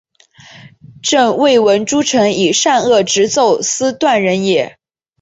[1.03, 4.79] 朕未闻诸臣以善恶直奏斯断人也！